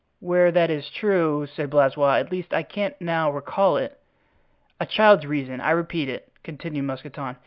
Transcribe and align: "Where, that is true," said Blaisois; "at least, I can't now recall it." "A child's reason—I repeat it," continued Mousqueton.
"Where, 0.19 0.51
that 0.51 0.71
is 0.71 0.89
true," 0.89 1.45
said 1.45 1.69
Blaisois; 1.69 2.15
"at 2.15 2.31
least, 2.31 2.55
I 2.55 2.63
can't 2.63 2.99
now 2.99 3.29
recall 3.29 3.77
it." 3.77 3.99
"A 4.79 4.87
child's 4.87 5.27
reason—I 5.27 5.69
repeat 5.69 6.09
it," 6.09 6.31
continued 6.43 6.85
Mousqueton. 6.85 7.35